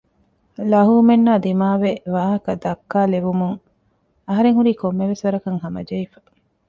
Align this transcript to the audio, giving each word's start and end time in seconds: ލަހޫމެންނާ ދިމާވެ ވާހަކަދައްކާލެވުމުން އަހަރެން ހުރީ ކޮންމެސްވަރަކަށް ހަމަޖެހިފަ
ލަހޫމެންނާ 0.71 1.33
ދިމާވެ 1.45 1.91
ވާހަކަދައްކާލެވުމުން 2.15 3.57
އަހަރެން 4.27 4.55
ހުރީ 4.57 4.71
ކޮންމެސްވަރަކަށް 4.81 5.59
ހަމަޖެހިފަ 5.63 6.19